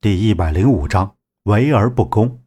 [0.00, 2.40] 第一百零五章围而不攻。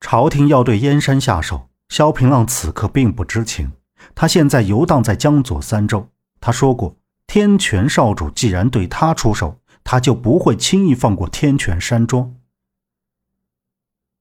[0.00, 3.72] 朝廷要对燕山下手，萧平浪此刻并不知情。
[4.14, 6.10] 他现在游荡在江左三州。
[6.38, 6.94] 他说过，
[7.26, 12.34] 天泉少主既然对他出手，他就不会轻易放过天泉山庄。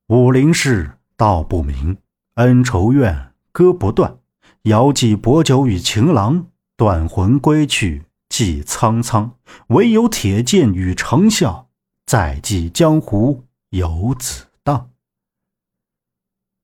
[0.08, 1.98] 武陵事道不明，
[2.36, 4.20] 恩仇怨割不断。
[4.62, 6.48] 遥寄薄酒与情郎，
[6.78, 9.38] 断魂归去寄苍苍。
[9.68, 11.65] 唯有铁剑与丞相。
[12.06, 14.90] 再记江湖游子荡。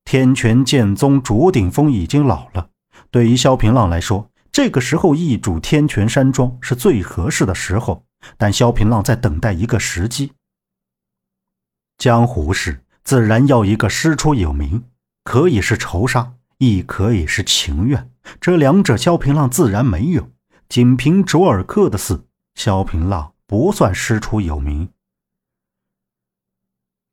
[0.06, 2.70] 天泉剑宗卓顶峰已经老了，
[3.10, 8.06] 对于萧平浪来说，这个时候易主天泉山庄是最合适的时候。
[8.38, 10.34] 但萧平浪在等待一个时机。
[11.98, 14.84] 江湖事自然要一个师出有名，
[15.24, 20.30] 可以是仇杀，亦可以是情愿，这两者萧平浪自然没有。
[20.70, 24.88] 仅凭卓尔克的死，萧平浪不算师出有名。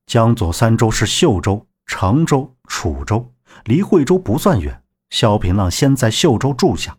[0.09, 3.31] 江左三州是秀州、常州、楚州，
[3.65, 4.83] 离惠州不算远。
[5.11, 6.97] 萧平浪先在秀州住下。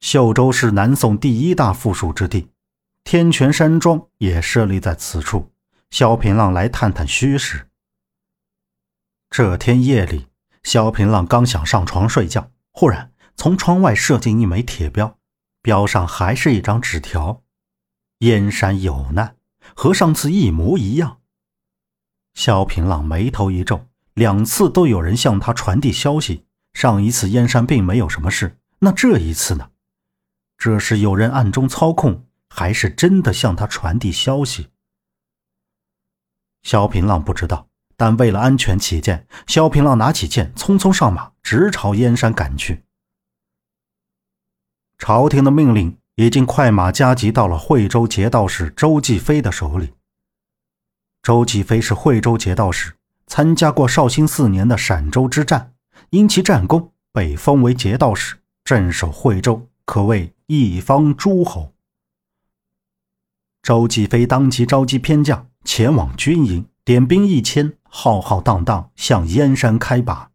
[0.00, 2.50] 秀州是南宋第一大富庶之地，
[3.04, 5.52] 天泉山庄也设立在此处。
[5.90, 7.68] 萧平浪来探探虚实。
[9.30, 10.26] 这天夜里，
[10.64, 15.16] 萧平浪刚想上床睡觉，忽然从窗外射进一枚铁标，
[15.62, 17.44] 标上还是一张纸条
[18.18, 19.36] ：“燕山有难，
[19.76, 21.15] 和上次一模一样。”
[22.36, 26.44] 萧平浪眉头一皱，两次都有人向他传递消息。
[26.74, 29.70] 上一次燕山并没有什么事，那这一次呢？
[30.58, 34.68] 这是有人暗中操控，还是真的向他传递消息？
[36.62, 42.84] 萧平浪不知道，但为了安全起见，萧平浪拿起剑，匆匆上马，直朝燕山赶去。
[44.98, 49.94] 朝廷的命令已经快马加急到了惠州节道使周继飞的手里。
[51.26, 52.92] 周继飞是惠州节道使，
[53.26, 55.72] 参加过绍兴四年的陕州之战，
[56.10, 61.72] 因其战功被封为节道使，镇守惠州，可谓一方诸侯。
[63.60, 70.30] 周继飞当即召集偏将前往军营，点兵一千，浩浩荡荡向燕山开拔。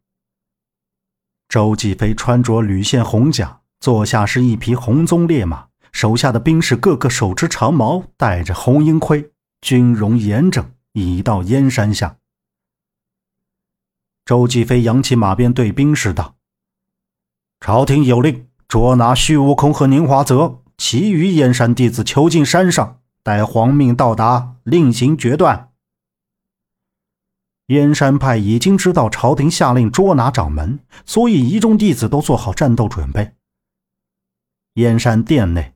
[1.47, 9.31] 周继飞穿着铝线红甲，坐下是一匹红鬃烈马，手下的兵士个个手持长矛，戴着红缨盔，
[9.61, 10.69] 军容严整。
[10.93, 12.17] 已到燕山下，
[14.25, 16.35] 周继飞扬起马鞭，对兵士道
[17.61, 25.71] ：“朝廷有令，捉拿虚无空和宁华泽，其余燕山弟子囚禁山上，待皇命到达，另行决断。”
[27.67, 33.35] 燕山派已经知道朝廷下令捉拿掌门，所以一众弟子都做好战斗准备。
[34.73, 35.73] 燕山殿内，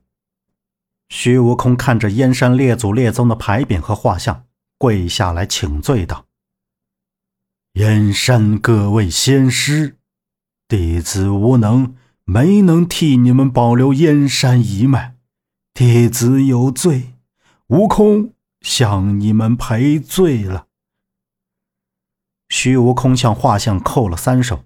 [1.08, 4.44] 虚无空看着燕山列祖列宗的牌匾和画像。
[4.78, 6.26] 跪下来请罪道
[7.74, 9.98] ：“燕山各位仙师，
[10.68, 11.94] 弟子无能，
[12.24, 15.16] 没能替你们保留燕山一脉，
[15.72, 17.14] 弟子有罪，
[17.68, 20.66] 悟空向你们赔罪了。”
[22.50, 24.64] 虚无空向画像叩了三首，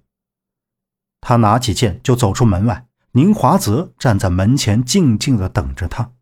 [1.21, 2.87] 他拿起剑就走出门外。
[3.13, 6.13] 宁华泽站在门前，静静的等着他。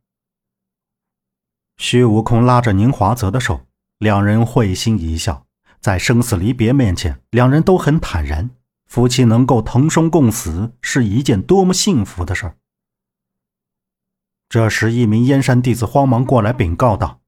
[1.76, 3.68] 虚无空拉着宁华泽的手。
[3.98, 5.47] 两人会心一笑，
[5.81, 8.50] 在生死离别面前，两人都很坦然。
[8.86, 12.56] 夫妻能够同生共死，是一件多么幸福的事儿。
[14.48, 17.20] 这时，一名燕山弟子慌忙过来禀告道：“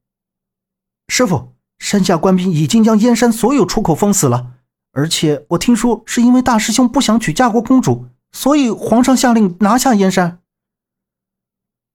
[1.08, 4.54] 师傅，山下官兵已经将燕山所有出口封死了，
[4.92, 10.40] 而且我听说是因为大师兄不想娶家国公主，所以皇上下令拿下燕山。”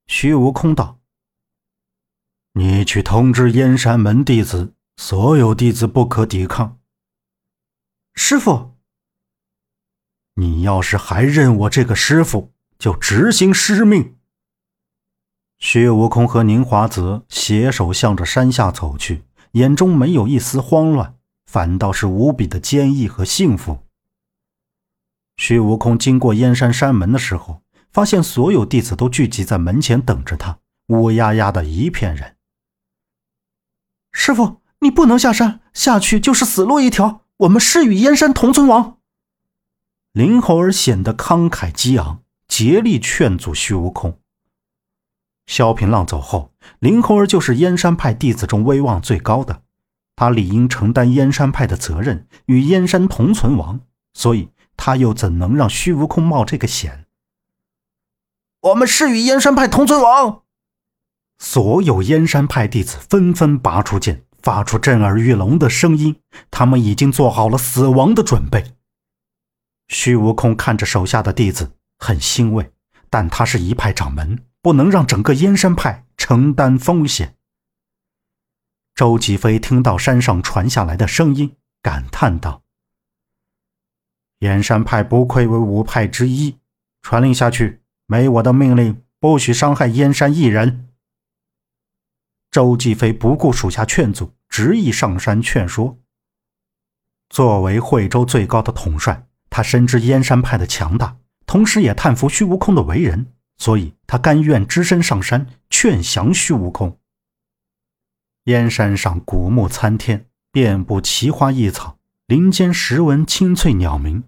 [0.05, 0.99] 虚无空道。
[2.57, 6.79] 你去通知燕山门弟子，所有弟子不可抵抗。
[8.13, 8.77] 师傅，
[10.35, 14.15] 你要是还认我这个师傅，就执行师命。
[15.59, 23.79] 薛悟空和宁华子携手向着山下走去，眼中没有一丝慌乱，反倒是无比的坚毅和幸福。
[25.35, 32.34] 薛悟空经过燕山山门的时候，发现所有弟子都聚集在门前等着他，乌压压的一片人。
[34.17, 37.25] 师傅，你不能下山，下去就是死路一条。
[37.39, 38.97] 我们誓与燕山同存亡。
[40.13, 44.17] 林猴儿显得慷慨激昂，竭力劝阻虚无空。
[45.45, 49.63] 萧平浪走后，林猴儿就是燕山派弟子中威望最高的，
[50.15, 53.81] 他理应承担燕山派的责任，与燕山同存亡。
[54.13, 54.47] 所以，
[54.77, 57.05] 他又怎能让虚无空冒这个险？
[58.61, 60.43] 我们誓与燕山派同存亡。
[61.37, 66.15] 所有燕山派弟子纷纷拔出剑，发出震耳欲聋的声音。
[66.49, 68.75] 他们已经做好了死亡的准备。
[69.87, 72.71] 虚无空看着手下的弟子，很欣慰，
[73.09, 77.35] 但他是一派掌门，不能让整个燕山派承担风险。
[78.95, 82.63] 周吉飞听到山上传下来的声音，感叹道
[84.39, 86.57] ：“燕山派不愧为五派之一，
[87.01, 90.87] 传令下去，没我的命令，不许伤害燕山一人。”
[92.55, 95.99] 周继飞不顾属下劝阻，执意上山劝说。
[97.29, 106.97] 作为惠州最高的统帅，他深知燕山派的强大，同时也叹服虚无空的为人，所以他甘愿只身上山劝降虚无空。
[108.45, 114.23] 燕山上古木参天，遍布奇花异草，林间时闻清脆鸟鸣。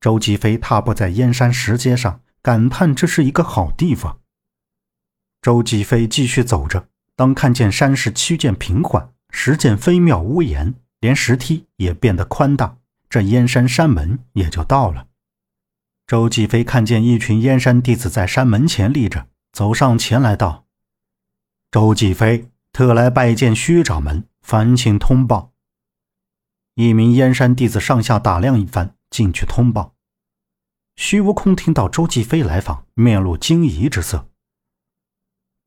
[0.00, 4.20] 周继飞踏步在燕山石阶上，感叹这是一个好地方。
[5.42, 6.88] 周继飞继续走着，
[7.18, 12.76] 当看见山势曲渐平缓，石涧飞妙屋檐，连石梯也变得宽大，
[13.10, 15.08] 这燕山山门也就到了。
[16.06, 20.66] 周继飞看见一群燕山弟子在山门前立着，走上前来道
[21.72, 25.52] ：“周继飞。”特来拜见虚掌门，烦请通报。
[26.74, 29.96] 一名燕山弟子上下打量一番，进去通报。
[30.94, 34.28] 虚无空听到周继飞来访，面露惊疑之色。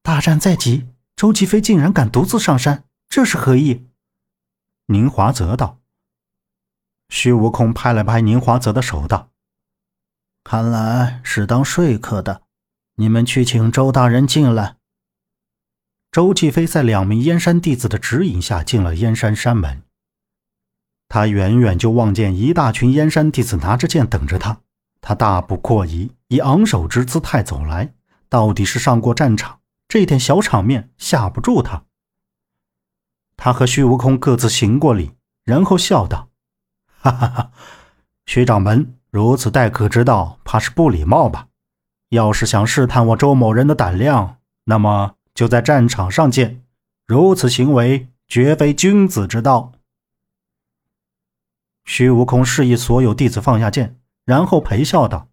[0.02, 0.88] 大战在即，
[1.22, 3.86] 周继飞竟然敢独自上山，这是何意？
[4.88, 5.78] 宁华泽道。
[7.10, 9.30] 虚无空拍了拍宁华泽的手，道
[10.44, 12.42] ：“看来是当说客的，
[12.96, 14.78] 你们去请周大人进来。”
[16.12, 19.84] 周继飞在两名燕山弟子的指引下进了燕山山门。
[21.08, 24.60] 他远远就望见一大群燕山弟子拿着剑等着他。
[25.00, 27.94] 他大步阔移，以昂首之姿态走来。
[28.28, 29.61] 到底是上过战场，
[29.92, 31.84] 这点小场面吓不住他。
[33.36, 36.30] 他和虚无空各自行过礼，然后笑道
[37.02, 37.52] ：“哈哈哈，
[38.26, 41.50] 徐掌门如此待客之道，怕是不礼貌吧？
[42.08, 46.64] 要是想试探我周某人的胆量，那么……”就在战场上见，
[47.06, 49.74] 如此行为绝非君子之道。
[51.84, 55.28] 虚无空示意所有弟子放下剑，然后陪笑道：“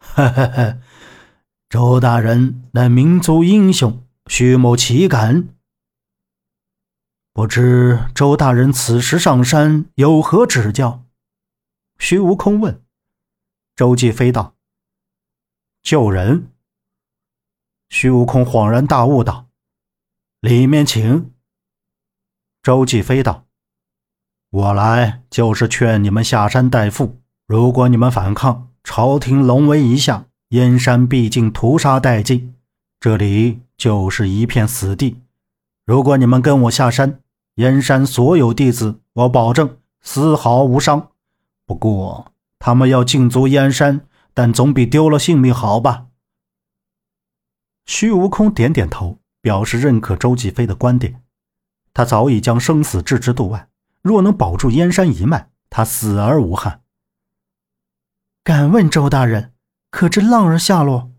[0.00, 0.78] 哈哈哈，
[1.68, 5.48] 周大人乃民族英雄，虚某岂敢？
[7.34, 11.04] 不知周大人此时上山有何指教？”
[12.00, 12.82] 虚无空问。
[13.76, 14.56] 周继飞道
[15.84, 16.52] ：“救人。”
[17.90, 19.50] 虚无空恍然大悟道
[20.40, 21.34] ：“里面请。”
[22.64, 23.46] 周继飞道
[24.48, 27.20] ：“我来就是劝你们下山代父。
[27.46, 32.54] 如果你们反抗，朝廷龙威一下，燕山毕竟屠杀殆尽，
[32.98, 35.20] 这里就是一片死地。
[35.84, 37.20] 如果你们跟我下山，
[37.56, 41.10] 燕山所有弟子，我保证丝毫无伤。
[41.66, 46.06] 不过他们要禁足燕山，但总比丢了性命好吧？”
[47.84, 51.22] 虚无空点点头，表示认可周继飞的观点。
[51.92, 53.68] 他早已将生死置之度外，
[54.00, 56.80] 若能保住燕山一脉，他死而无憾。
[58.42, 59.52] 敢问周大人，
[59.90, 61.10] 可知浪儿下落？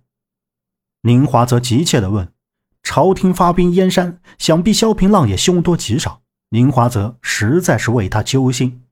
[1.01, 2.33] 宁华则急切地问。
[2.81, 6.21] 朝廷发兵燕山，想必萧平浪也凶多吉少。
[6.49, 8.83] 宁华则实在是为他揪心。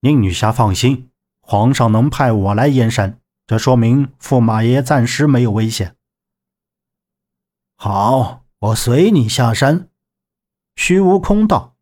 [0.00, 1.10] 宁女侠放心，
[1.40, 3.20] 皇上能派我来燕山。
[3.46, 5.96] 这说明驸马爷暂时没有危险。
[7.76, 9.88] 好，我随你下山。
[10.76, 11.74] 虚无空道。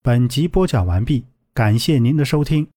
[0.00, 2.70] 本集播讲完毕，感谢您的收听。